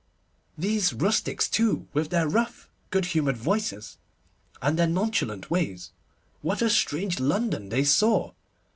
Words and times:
These 0.57 0.93
rustics, 0.93 1.47
too, 1.47 1.87
with 1.93 2.09
their 2.09 2.27
rough, 2.27 2.71
good 2.89 3.05
humoured 3.05 3.37
voices, 3.37 3.99
and 4.59 4.79
their 4.79 4.87
nonchalant 4.87 5.51
ways, 5.51 5.91
what 6.41 6.63
a 6.63 6.71
strange 6.71 7.19
London 7.19 7.69
they 7.69 7.83
saw! 7.83 8.31